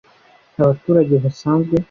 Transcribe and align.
abaturage 0.61 1.13
basanzwe 1.23 1.75